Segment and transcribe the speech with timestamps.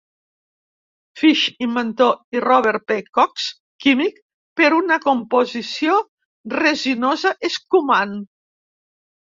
[1.23, 2.97] Fish, inventor, i Robert P.
[3.19, 3.45] Cox,
[3.87, 4.19] químic,
[4.63, 6.01] per una composició
[6.59, 8.21] resinosa escumant.